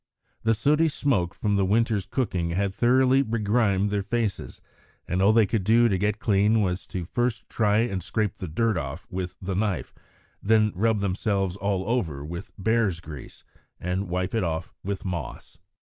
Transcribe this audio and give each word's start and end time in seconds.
The 0.41 0.55
sooty 0.55 0.87
smoke 0.87 1.35
from 1.35 1.57
the 1.57 1.63
winter's 1.63 2.07
cooking 2.07 2.49
had 2.49 2.73
thoroughly 2.73 3.21
begrimed 3.21 3.91
their 3.91 4.01
faces, 4.01 4.59
and 5.07 5.21
all 5.21 5.31
they 5.31 5.45
could 5.45 5.63
do 5.63 5.87
to 5.87 5.95
get 5.95 6.17
clean 6.17 6.61
was 6.61 6.87
first 6.87 7.41
to 7.41 7.47
try 7.49 7.77
and 7.81 8.01
scrape 8.01 8.37
the 8.37 8.47
dirt 8.47 8.77
off 8.77 9.05
with 9.11 9.35
the 9.39 9.53
knife, 9.53 9.93
and 10.41 10.49
then 10.49 10.71
rub 10.73 11.01
themselves 11.01 11.55
all 11.55 11.87
over 11.87 12.25
with 12.25 12.51
bear's 12.57 12.99
grease 12.99 13.43
and 13.79 14.09
wipe 14.09 14.33
it 14.33 14.43
off 14.43 14.73
with 14.83 15.05
moss. 15.05 15.59